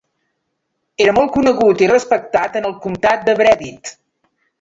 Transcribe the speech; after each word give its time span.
Era 1.03 1.11
molt 1.17 1.31
conegut 1.35 1.83
i 1.85 1.89
respectat 1.91 2.57
en 2.61 2.65
el 2.71 2.73
comtat 2.87 3.29
de 3.29 3.37
Breathitt. 3.41 3.93